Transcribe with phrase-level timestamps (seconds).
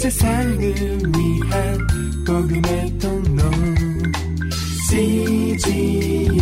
[0.00, 1.78] 세상을 위한
[2.26, 3.42] 복음의 통로
[4.88, 6.32] CGM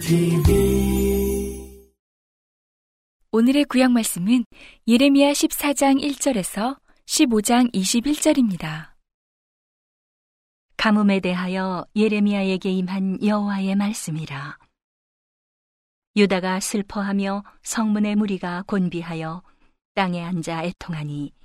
[0.00, 1.76] TV
[3.30, 4.46] 오늘의 구약 말씀은
[4.88, 8.92] 예레미야 14장 1절에서 15장 21절입니다.
[10.78, 14.56] 가뭄에 대하여 예레미야에게 임한 여호와의 말씀이라.
[16.16, 19.42] 유다가 슬퍼하며 성문의 무리가 곤비하여
[19.94, 21.35] 땅에 앉아 애통하니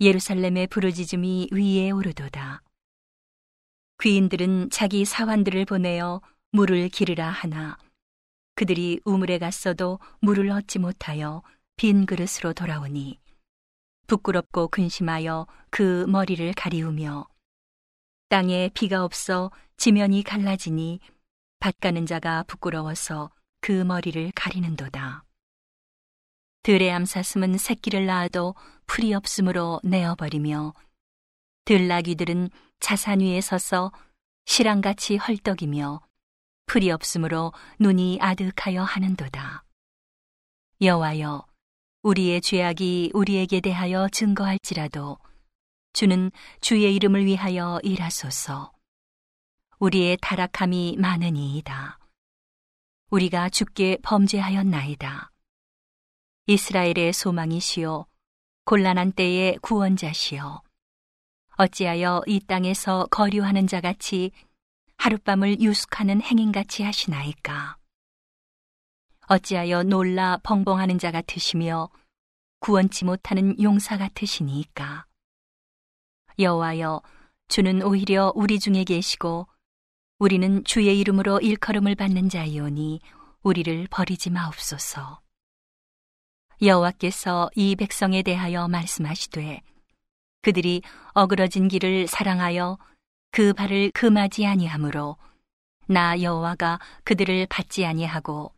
[0.00, 2.62] 예루살렘의 부르짖음이 위에 오르도다.
[4.02, 6.20] 귀인들은 자기 사환들을 보내어
[6.52, 7.78] 물을 기르라 하나
[8.56, 11.42] 그들이 우물에 갔어도 물을 얻지 못하여
[11.76, 13.18] 빈 그릇으로 돌아오니
[14.06, 17.26] 부끄럽고 근심하여 그 머리를 가리우며
[18.28, 21.00] 땅에 비가 없어 지면이 갈라지니
[21.58, 25.25] 밭 가는 자가 부끄러워서 그 머리를 가리는도다.
[26.66, 28.56] 들의 암사슴은 새끼를 낳아도
[28.86, 30.74] 풀이 없으므로 내어버리며
[31.64, 32.50] 들나귀들은
[32.80, 33.92] 자산 위에 서서
[34.46, 36.00] 실랑같이 헐떡이며
[36.66, 39.62] 풀이 없으므로 눈이 아득하여 하는도다.
[40.80, 41.46] 여호와여
[42.02, 45.18] 우리의 죄악이 우리에게 대하여 증거할지라도
[45.92, 48.72] 주는 주의 이름을 위하여 일하소서.
[49.78, 52.00] 우리의 타락함이 많으니이다.
[53.10, 55.30] 우리가 주께 범죄하였나이다.
[56.48, 58.06] 이스라엘의 소망이시요
[58.66, 60.62] 곤란한 때의 구원자시요
[61.56, 64.30] 어찌하여 이 땅에서 거류하는 자 같이
[64.96, 67.78] 하룻밤을 유숙하는 행인같이 하시나이까?
[69.26, 71.88] 어찌하여 놀라 벙벙하는 자 같으시며
[72.60, 75.06] 구원치 못하는 용사 같으시니까?
[76.38, 77.02] 여호와여
[77.48, 79.48] 주는 오히려 우리 중에 계시고
[80.20, 83.00] 우리는 주의 이름으로 일컬음을 받는 자이오니
[83.42, 85.25] 우리를 버리지 마옵소서.
[86.62, 89.60] 여호와께서 이 백성에 대하여 말씀하시되
[90.42, 90.82] 그들이
[91.12, 92.78] 어그러진 길을 사랑하여
[93.30, 95.16] 그 발을 금하지 아니하므로
[95.86, 98.52] 나 여호와가 그들을 받지 아니하고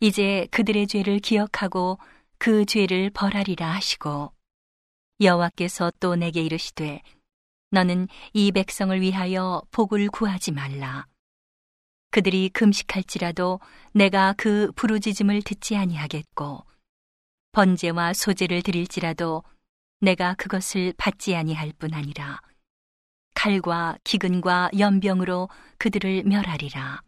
[0.00, 1.98] 이제 그들의 죄를 기억하고
[2.38, 4.32] 그 죄를 벌하리라 하시고
[5.20, 7.00] 여호와께서 또 내게 이르시되
[7.70, 11.06] 너는 이 백성을 위하여 복을 구하지 말라.
[12.10, 13.60] 그들이 금식할지라도
[13.92, 16.64] 내가 그 부르짖음을 듣지 아니하겠고
[17.54, 19.44] 번제와 소제를 드릴지라도
[20.00, 22.40] 내가 그것을 받지 아니할 뿐 아니라
[23.34, 25.48] 칼과 기근과 연병으로
[25.78, 27.00] 그들을 멸하리라.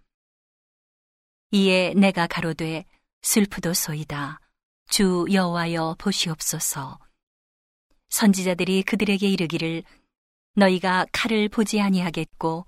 [1.51, 2.85] 이에 내가 가로되
[3.23, 4.41] 슬프도소이다.
[4.89, 6.99] 주 여호와여 보시옵소서.
[8.11, 9.83] 선지자들이 그들에게 이르기를
[10.55, 12.67] 너희가 칼을 보지 아니하겠고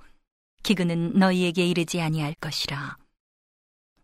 [0.64, 2.97] 기근은 너희에게 이르지 아니할 것이라.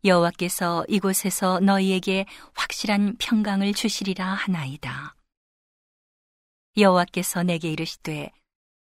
[0.04, 5.16] 여호와께서 이곳에서 너희에게 확실한 평강을 주시리라 하나이다.
[6.76, 8.30] 여호와께서 내게 이르시되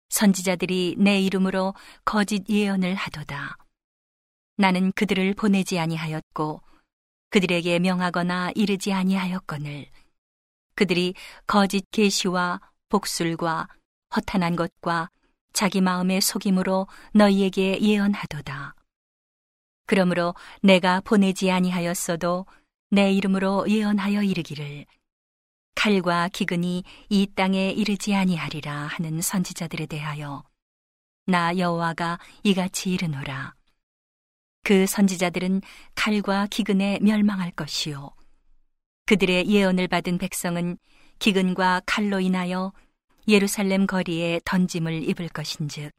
[0.09, 1.73] 선지자들이 내 이름으로
[2.05, 3.57] 거짓 예언을 하도다.
[4.57, 6.61] 나는 그들을 보내지 아니하였고
[7.31, 9.87] 그들에게 명하거나 이르지 아니하였거늘
[10.75, 11.15] 그들이
[11.47, 12.59] 거짓 계시와
[12.89, 13.67] 복술과
[14.15, 15.09] 허탄한 것과
[15.53, 18.75] 자기 마음의 속임으로 너희에게 예언하도다.
[19.89, 22.45] 그러므로 내가 보내지 아니하였어도
[22.91, 24.85] 내 이름으로 예언하여 이르기를
[25.73, 30.43] 칼과 기근이 이 땅에 이르지 아니하리라 하는 선지자들에 대하여
[31.25, 33.55] 나 여호와가 이같이 이르노라.
[34.61, 35.63] 그 선지자들은
[35.95, 38.11] 칼과 기근에 멸망할 것이요.
[39.07, 40.77] 그들의 예언을 받은 백성은
[41.17, 42.73] 기근과 칼로 인하여
[43.27, 45.91] 예루살렘 거리에 던짐을 입을 것인즉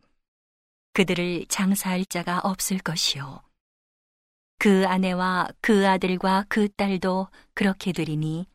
[0.93, 3.50] 그들을 장사할 자가 없을 것이요
[4.61, 8.47] 그 아내와 그 아들과 그 딸도 그렇게 되리니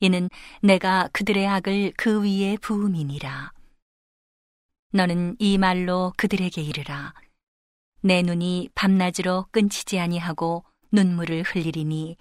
[0.00, 0.30] 이는
[0.62, 3.52] 내가 그들의 악을 그 위에 부음이니라.
[4.92, 7.12] 너는 이 말로 그들에게 이르라.
[8.00, 12.16] 내 눈이 밤낮으로 끊치지 아니하고 눈물을 흘리리니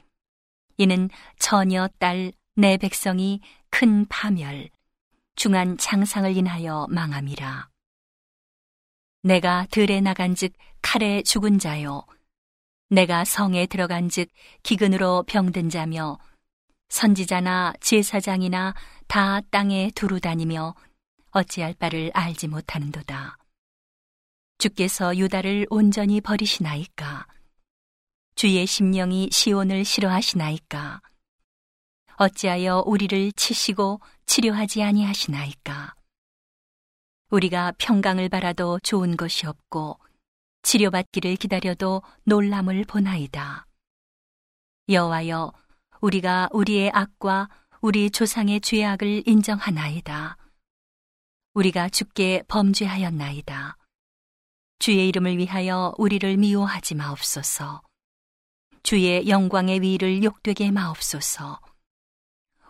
[0.76, 1.10] 이는
[1.40, 3.40] 처녀 딸 내 백성이
[3.70, 4.70] 큰 파멸
[5.38, 7.70] 중한 장상을 인하여 망함이라.
[9.24, 10.52] 내가 들에 나간즉
[10.82, 12.04] 칼에 죽은 자요
[12.90, 14.30] 내가 성에 들어간즉
[14.64, 16.18] 기근으로 병든 자며
[16.90, 18.74] 선지자나 제사장이나
[19.08, 20.74] 다 땅에 두루 다니며
[21.32, 23.38] 어찌할 바를 알지 못하는도다.
[24.58, 27.28] 주께서 유다를 온전히 버리시나이까?
[28.34, 31.02] 주의 심령이 시온을 싫어하시나이까?
[32.16, 35.94] 어찌하여 우리를 치시고 치료하지 아니하시나이까?
[37.30, 40.00] 우리가 평강을 바라도 좋은 것이 없고
[40.64, 43.66] 치료받기를 기다려도 놀람을 보나이다.
[44.90, 45.54] 여호와여,
[46.02, 47.50] 우리가 우리의 악과
[47.82, 50.38] 우리 조상의 죄악을 인정하나이다.
[51.54, 53.78] 우리가 주께 범죄하였나이다.
[54.80, 57.82] 주의 이름을 위하여 우리를 미워하지 마옵소서.
[58.82, 61.60] 주의 영광의 위를 욕되게 마옵소서.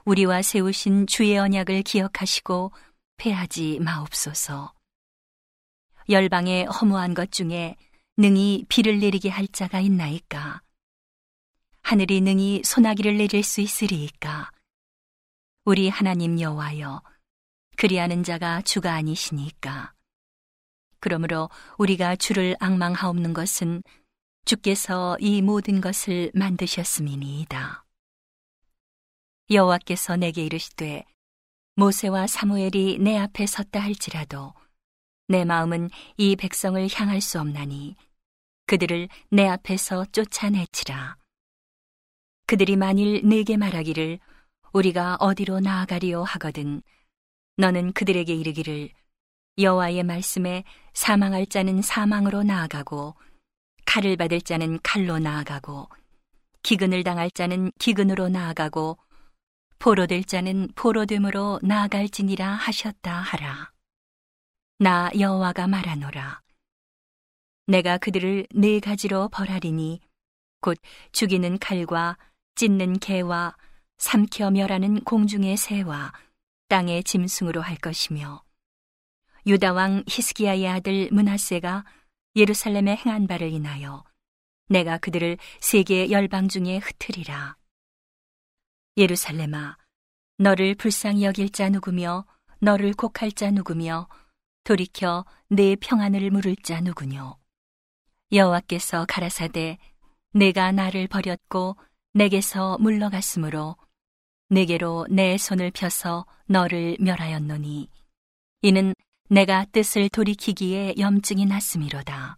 [0.05, 2.71] 우리와 세우신 주의 언약을 기억하시고
[3.17, 4.73] 패하지 마옵소서.
[6.09, 7.75] 열방의 허무한 것 중에
[8.17, 10.61] 능히 비를 내리게 할 자가 있나이까?
[11.83, 14.49] 하늘이 능히 소나기를 내릴 수 있으리이까?
[15.65, 17.03] 우리 하나님 여호와여,
[17.77, 19.93] 그리하는 자가 주가 아니시니까.
[20.99, 23.83] 그러므로 우리가 주를 악망하옵는 것은
[24.45, 27.85] 주께서 이 모든 것을 만드셨음이니이다.
[29.51, 31.05] 여호와께서 내게 이르시되
[31.75, 34.53] 모세와 사무엘이 내 앞에 섰다 할지라도
[35.29, 37.95] 내 마음은 이 백성을 향할 수 없나니
[38.65, 41.17] 그들을 내 앞에서 쫓아내치라.
[42.47, 44.17] 그들이 만일 내게 말하기를
[44.73, 46.81] 우리가 어디로 나아가리오 하거든
[47.57, 48.89] 너는 그들에게 이르기를
[49.59, 50.63] 여호와의 말씀에
[50.95, 53.13] 사망할 자는 사망으로 나아가고
[53.85, 55.89] 칼을 받을 자는 칼로 나아가고
[56.63, 58.97] 기근을 당할 자는 기근으로 나아가고
[59.77, 63.71] 포로될 자는 포로됨으로 나아갈지니라 하셨다 하라.
[64.81, 66.41] 나 여호와가 말하노라.
[67.67, 69.99] 내가 그들을 네 가지로 벌하리니
[70.61, 70.77] 곧
[71.11, 72.17] 죽이는 칼과
[72.55, 73.57] 찢는 개와
[73.97, 76.13] 삼켜 멸하는 공중의 새와
[76.69, 78.41] 땅의 짐승으로 할 것이며
[79.47, 81.83] 유다 왕 히스기야의 아들 문하세가
[82.37, 84.05] 예루살렘에 행한 바를 인하여
[84.69, 87.57] 내가 그들을 세계 열방 중에 흩으리라.
[88.95, 89.77] 예루살렘아,
[90.37, 92.25] 너를 불쌍히 여길 자 누구며
[92.59, 94.07] 너를 곡할 자 누구며
[94.69, 97.39] 돌이켜 내 평안을 물을 자 누구뇨.
[98.31, 99.79] 여호와께서 가라사대
[100.31, 101.75] 내가 나를 버렸고
[102.13, 103.77] 내게서 물러갔으므로
[104.49, 107.89] 내게로 내 손을 펴서 너를 멸하였노니
[108.61, 108.93] 이는
[109.27, 112.37] 내가 뜻을 돌이키기에 염증이 났음이로다.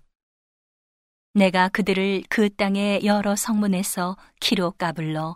[1.33, 5.35] 내가 그들을 그 땅의 여러 성문에서 키로 까불러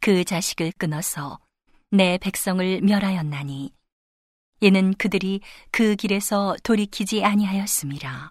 [0.00, 1.38] 그 자식을 끊어서
[1.92, 3.72] 내 백성을 멸하였나니
[4.62, 5.40] 이는 그들이
[5.72, 8.30] 그 길에서 돌이키지 아니하였음이라.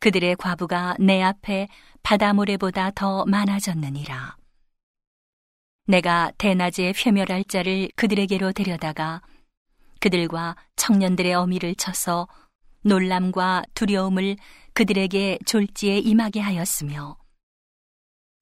[0.00, 1.68] 그들의 과부가 내 앞에
[2.02, 4.36] 바다 모래보다 더 많아졌느니라.
[5.86, 9.22] 내가 대낮에 회멸할 자를 그들에게로 데려다가
[10.00, 12.26] 그들과 청년들의 어미를 쳐서
[12.82, 14.36] 놀람과 두려움을
[14.72, 17.16] 그들에게 졸지에 임하게 하였으며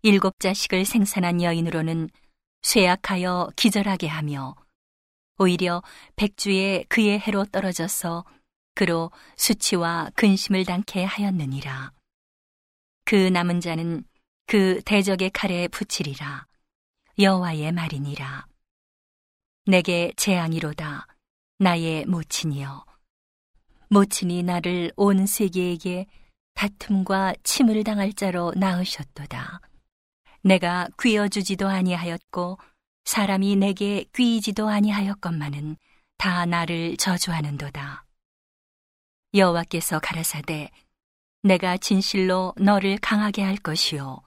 [0.01, 2.09] 일곱 자식을 생산한 여인으로는
[2.63, 4.55] 쇠약하여 기절하게 하며
[5.39, 5.83] 오히려
[6.17, 8.25] 백주에 그의 해로 떨어져서
[8.75, 11.93] 그로 수치와 근심을 당케 하였느니라.
[13.05, 14.05] 그 남은 자는
[14.47, 16.47] 그 대적의 칼에 붙이리라.
[17.19, 18.47] 여호와의 말이니라.
[19.67, 21.07] 내게 재앙이로다.
[21.59, 22.85] 나의 모친이여.
[23.89, 26.07] 모친이 나를 온 세계에게
[26.55, 29.61] 다툼과 침을 당할 자로 낳으셨도다.
[30.43, 32.59] 내가 귀어주지도 아니하였고
[33.07, 35.77] 사람이 내게 귀이지도 아니하였건만은
[36.19, 38.05] 다 나를 저주하는도다.
[39.33, 40.71] 여호와께서 가라사대
[41.45, 44.21] 내가 진실로 너를 강하게 할 것이요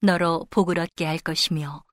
[0.00, 1.84] 너로 복을 얻게 할 것이며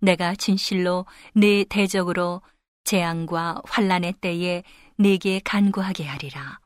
[0.00, 1.04] 내가 진실로
[1.34, 2.42] 네 대적으로
[2.84, 4.62] 재앙과 환란의 때에
[4.98, 6.60] 네게 간구하게 하리라.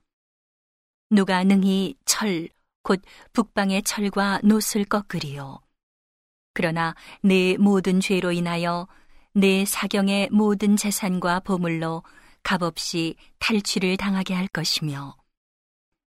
[1.09, 2.49] 누가 능히 철,
[2.83, 3.01] 곧
[3.33, 5.61] 북방의 철과 노을 꺾으리요.
[6.55, 8.89] 그러나 내 모든 죄로 인하여
[9.33, 12.03] 내 사경의 모든 재산과 보물로
[12.43, 15.17] 값없이 탈취를 당하게 할 것이며,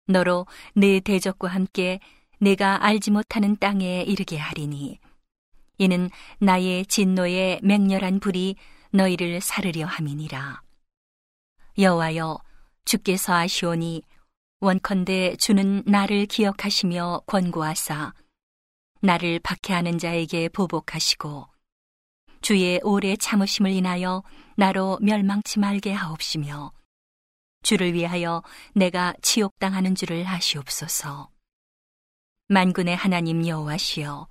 [0.06, 1.98] 너로 내 대적과 함께
[2.38, 5.00] 내가 알지 못하는 땅에 이르게 하리니,
[5.78, 8.56] 이는 나의 진노의 맹렬한 불이
[8.92, 10.62] 너희를 사르려 함이니라.
[11.78, 12.38] 여호와여
[12.84, 14.02] 주께서 아시오니
[14.60, 18.14] 원컨대 주는 나를 기억하시며 권고하사
[19.00, 21.46] 나를 박해하는 자에게 보복하시고
[22.40, 24.22] 주의 오래 참으심을 인하여
[24.56, 26.72] 나로 멸망치 말게 하옵시며
[27.62, 28.42] 주를 위하여
[28.74, 31.30] 내가 치욕당하는 줄을 하시옵소서.
[32.48, 34.28] 만군의 하나님 여호와시여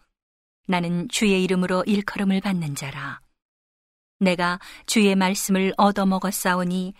[0.68, 3.20] 나는 주의 이름으로 일컬음을 받는 자라.
[4.20, 6.94] 내가 주의 말씀을 얻어먹었사오니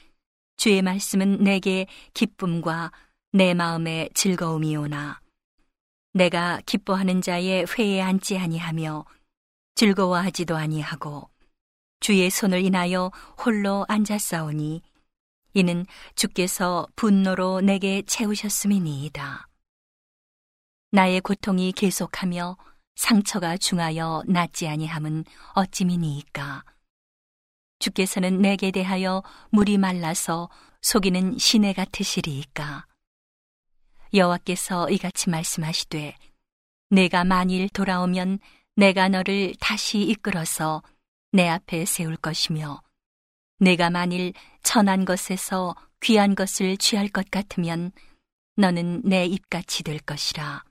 [0.58, 2.92] 주의 말씀은 내게 기쁨과
[3.32, 5.22] 내 마음의 즐거움이오나
[6.16, 9.04] 내가 기뻐하는 자의 회에 앉지 아니하며
[9.76, 11.30] 즐거워하지도 아니하고
[12.00, 14.82] 주의 손을 인하여 홀로 앉았사오니
[15.56, 19.50] 이는 주께서 분노로 내게 채우셨음이니이다.
[20.92, 22.56] 나의 고통이 계속하며
[22.96, 26.64] 상처가 중하여 낫지 아니함은 어찌미니이까
[27.80, 30.50] 주께서는 내게 대하여 물이 말라서
[30.82, 32.86] 속이는 시내 같으시리이까.
[34.16, 36.16] 여호와께서 이같이 말씀하시되
[36.90, 38.40] 내가 만일 돌아오면
[38.76, 40.82] 내가 너를 다시 이끌어서
[41.32, 42.82] 내 앞에 세울 것이며
[43.60, 47.92] 내가 만일 천한 것에서 귀한 것을 취할 것 같으면
[48.58, 50.64] 너는 내 입같이 될 것이라.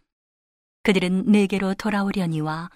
[0.83, 2.71] 그들은 내게로 돌아오려니와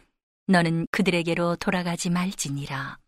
[0.46, 2.98] 너는 그들에게로 돌아가지 말지니라.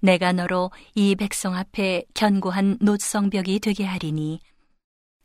[0.00, 4.40] 내가 너로 이 백성 앞에 견고한 노성벽이 되게 하리니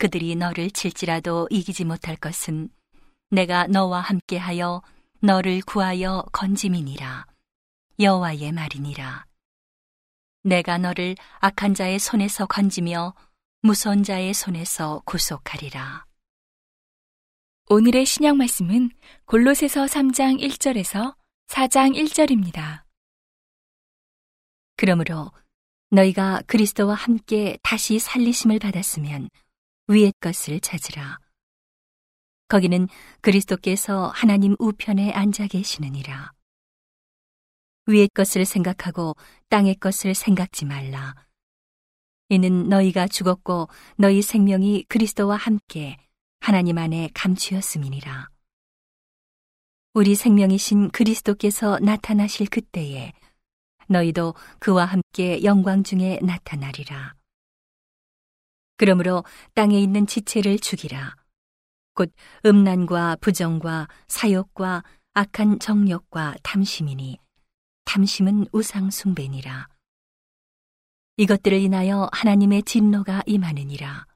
[0.04, 2.68] 그들이 너를 칠지라도 이기지 못할 것은
[3.30, 4.82] 내가 너와 함께하여
[5.22, 7.26] 너를 구하여 건짐이니라.
[8.02, 9.26] 여호와의 말이니라.
[10.44, 13.14] 내가 너를 악한 자의 손에서 건지며
[13.62, 16.06] 무서운 자의 손에서 구속하리라.
[17.70, 18.90] 오늘의 신약 말씀은
[19.24, 21.16] 골로새서 3장 1절에서
[21.48, 22.84] 4장 1절입니다.
[24.76, 25.32] 그러므로
[25.92, 29.30] 너희가 그리스도와 함께 다시 살리심을 받았으면
[29.88, 31.20] 위의 것을 찾으라.
[32.48, 32.88] 거기는
[33.22, 36.32] 그리스도께서 하나님 우편에 앉아 계시느니라.
[37.88, 39.16] 위의 것을 생각하고
[39.50, 41.16] 땅의 것을 생각지 말라.
[42.30, 45.98] 이는 너희가 죽었고 너희 생명이 그리스도와 함께
[46.40, 48.30] 하나님 안에 감추었음이니라.
[49.94, 53.12] 우리 생명이신 그리스도께서 나타나실 그때에
[53.90, 57.16] 너희도 그와 함께 영광 중에 나타나리라.
[58.78, 61.16] 그러므로 땅에 있는 지체를 죽이라.
[61.94, 62.12] 곧
[62.46, 67.20] 음란과 부정과 사욕과 악한 정욕과 탐심이니
[67.86, 69.68] 탐심은 우상 숭배니라.
[71.18, 74.08] 이것들을 인하여 하나님의 진노가 임하느니라.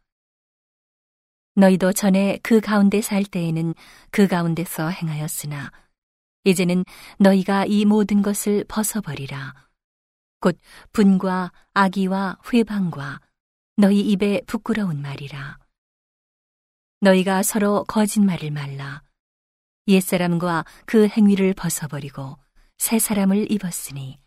[1.55, 3.75] 너희도 전에 그 가운데 살 때에는
[4.11, 5.71] 그 가운데서 행하였으나
[6.43, 6.85] 이제는
[7.19, 9.53] 너희가 이 모든 것을 벗어버리라.
[10.39, 10.57] 곧
[10.93, 13.21] 분과 악의와 회방과
[13.79, 15.59] 너희 입에 부끄러운 말이라.
[17.01, 19.03] 너희가 서로 거짓말을 말라.
[19.87, 22.37] 옛사람과 그 행위를 벗어버리고
[22.79, 24.17] 새 사람을 입었으니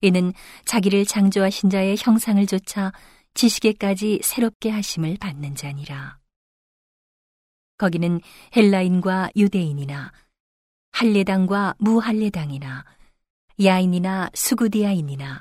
[0.00, 0.32] 이는
[0.64, 2.92] 자기를 창조하신 자의 형상을 조차
[3.34, 6.18] 지식에까지 새롭게 하심을 받는 자니라.
[7.78, 8.20] 거기는
[8.56, 10.12] 헬라인과 유대인이나
[10.90, 12.84] 할례당과 무할례당이나
[13.62, 15.40] 야인이나 수구디아인이나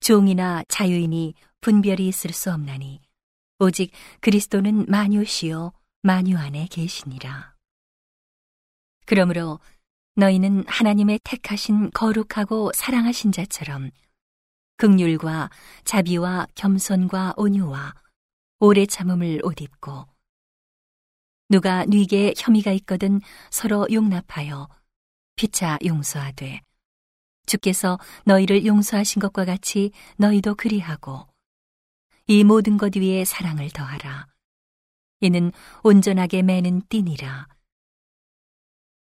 [0.00, 1.34] 종이나 자유인이
[1.66, 3.00] 분별이 있을 수 없나니
[3.58, 7.56] 오직 그리스도는 마뉴시요 마뉴 안에 계시니라.
[9.04, 9.58] 그러므로
[10.14, 13.90] 너희는 하나님의 택하신 거룩하고 사랑하신 자처럼
[14.76, 15.50] 극률과
[15.82, 17.94] 자비와 겸손과 온유와
[18.60, 20.06] 오래 참음을 옷 입고
[21.48, 23.20] 누가 네게 혐의가 있거든
[23.50, 24.68] 서로 용납하여
[25.34, 26.60] 피차 용서하되
[27.46, 31.26] 주께서 너희를 용서하신 것과 같이 너희도 그리하고
[32.28, 34.26] 이 모든 것 위에 사랑을 더하라
[35.20, 35.52] 이는
[35.82, 37.46] 온전하게 매는 띠니라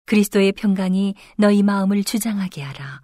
[0.05, 3.01] 그리스도의 평강이 너희 마음을 주장하게 하라.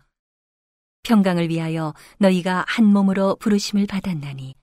[1.03, 4.53] 평강을 위하여 너희가 한 몸으로 부르심을 받았나니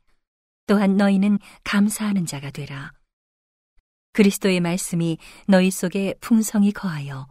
[0.67, 2.93] 또한 너희는 감사하는 자가 되라.
[4.12, 7.26] 그리스도의 말씀이 너희 속에 풍성히 거하여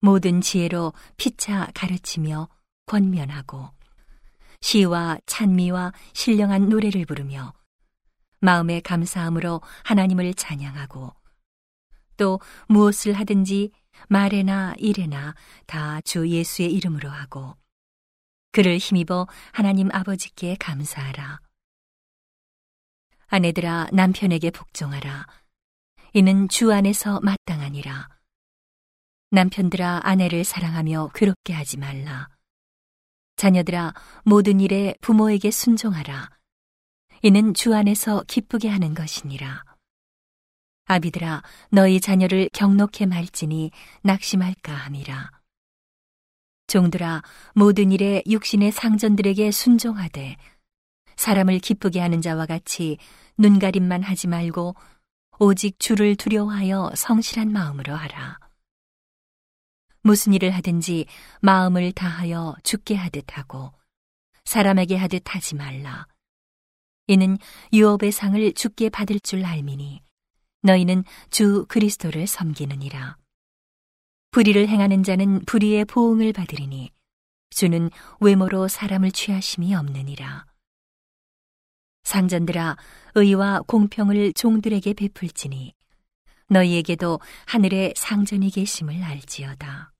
[0.00, 2.48] 모든 지혜로 피차 가르치며
[2.86, 3.70] 권면하고
[4.62, 7.52] 시와 찬미와 신령한 노래를 부르며
[8.40, 11.14] 마음의 감사함으로 하나님을 찬양하고
[12.16, 13.70] 또 무엇을 하든지
[14.08, 15.34] 말에나 일에나
[15.66, 17.56] 다 주 예수의 이름으로 하고
[18.52, 21.40] 그를 힘입어 하나님 아버지께 감사하라.
[23.28, 25.26] 아내들아 남편에게 복종하라.
[26.12, 28.08] 이는 주 안에서 마땅하니라.
[29.30, 32.28] 남편들아 아내를 사랑하며 괴롭게 하지 말라.
[33.42, 36.30] 자녀들아 모든 일에 부모에게 순종하라.
[37.22, 39.64] 이는 주 안에서 기쁘게 하는 것이니라.
[40.84, 43.72] 아비들아 너희 자녀를 경록해 말지니
[44.04, 45.32] 낙심할까 함이라.
[46.68, 47.22] 종들아
[47.56, 50.36] 모든 일에 육신의 상전들에게 순종하되
[51.16, 52.96] 사람을 기쁘게 하는 자와 같이
[53.38, 54.76] 눈가림만 하지 말고
[55.40, 58.38] 오직 주를 두려워하여 성실한 마음으로 하라.
[60.02, 61.06] 무슨 일을 하든지
[61.40, 63.72] 마음을 다하여 죽게 하듯 하고
[64.44, 66.06] 사람에게 하듯 하지 말라.
[67.06, 67.38] 이는
[67.72, 70.02] 유업의 상을 죽게 받을 줄 알미니
[70.62, 73.16] 너희는 주 그리스도를 섬기느니라.
[74.30, 76.90] 불의를 행하는 자는 불의의 보응을 받으리니
[77.50, 77.90] 주는
[78.20, 80.46] 외모로 사람을 취하심이 없느니라.
[82.04, 82.76] 상전들아
[83.14, 85.74] 의와 공평을 종들에게 베풀지니
[86.48, 89.91] 너희에게도 하늘에 상전이 계심을 알지어다.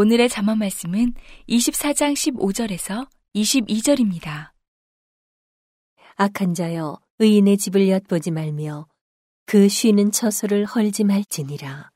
[0.00, 1.14] 오늘의 잠언 말씀은
[1.48, 4.52] 24장 15절에서 22절입니다.
[6.14, 8.86] 악한 자여 의인의 집을 엿보지 말며
[9.44, 11.90] 그 쉬는 처소를 헐지 말지니라.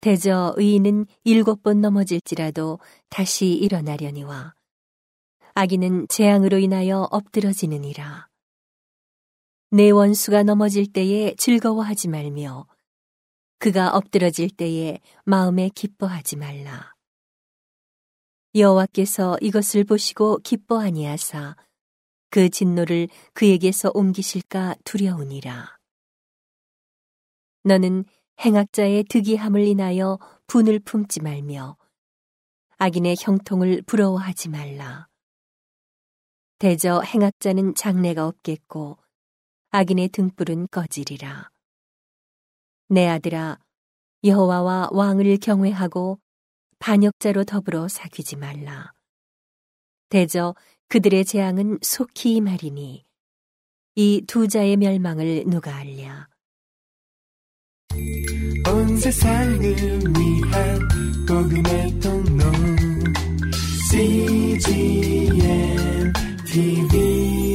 [0.00, 4.54] 대저 의인은 일곱 번 넘어질지라도 다시 일어나려니와
[5.54, 8.26] 악인은 재앙으로 인하여 엎드러지느니라.
[9.70, 12.66] 내 원수가 넘어질 때에 즐거워하지 말며
[13.58, 16.94] 그가 엎드러질 때에 마음에 기뻐하지 말라.
[18.54, 21.56] 여호와께서 이것을 보시고 기뻐 아니하사
[22.30, 25.78] 그 진노를 그에게서 옮기실까 두려우니라.
[27.64, 28.04] 너는
[28.44, 31.76] 행악자의 득이함을 인하여 분을 품지 말며
[32.78, 35.08] 악인의 형통을 부러워하지 말라.
[36.58, 38.98] 대저 행악자는 장래가 없겠고
[39.70, 41.53] 악인의 등불은 꺼지리라.
[42.94, 43.58] 내 아들아
[44.22, 46.20] 여호와와 왕을 경외하고
[46.78, 48.92] 반역자로 더불어 사귀지 말라.
[50.10, 50.54] 대저
[50.88, 53.04] 그들의 재앙은 속히 임하리니
[53.96, 56.28] 이 두 자의 멸망을 누가 알랴.
[58.72, 60.88] 온 세상을 위한
[61.26, 62.44] 복음의 통로
[63.90, 65.32] CGM
[66.46, 67.53] TV